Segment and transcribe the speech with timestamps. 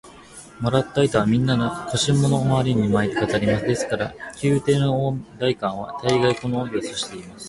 [0.59, 3.67] もらった糸は、みんな腰のまわりに巻いて飾ります。
[3.67, 7.39] ですから、宮廷の大官は大がい、この帯をしています。